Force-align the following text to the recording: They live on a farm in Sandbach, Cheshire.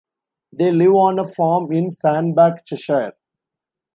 They 0.51 0.71
live 0.71 0.95
on 0.95 1.19
a 1.19 1.23
farm 1.25 1.71
in 1.71 1.91
Sandbach, 1.91 2.65
Cheshire. 2.65 3.13